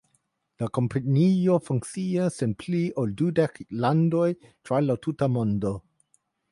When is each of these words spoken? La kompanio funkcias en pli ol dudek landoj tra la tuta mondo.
La 0.61 0.69
kompanio 0.77 1.57
funkcias 1.67 2.41
en 2.47 2.57
pli 2.65 2.81
ol 3.03 3.15
dudek 3.21 3.63
landoj 3.85 4.27
tra 4.43 4.85
la 4.89 4.99
tuta 5.07 5.35
mondo. 5.37 5.79